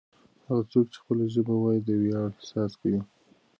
[0.47, 3.01] هغه څوک چې خپله ژبه وايي د ویاړ احساس کوي.